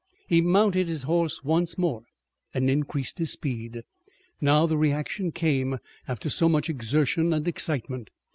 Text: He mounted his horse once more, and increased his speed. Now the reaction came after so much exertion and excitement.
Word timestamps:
He 0.27 0.41
mounted 0.41 0.87
his 0.87 1.03
horse 1.03 1.43
once 1.43 1.77
more, 1.77 2.01
and 2.55 2.71
increased 2.71 3.19
his 3.19 3.33
speed. 3.33 3.83
Now 4.41 4.65
the 4.65 4.75
reaction 4.75 5.31
came 5.31 5.77
after 6.07 6.27
so 6.27 6.49
much 6.49 6.71
exertion 6.71 7.31
and 7.33 7.47
excitement. 7.47 8.09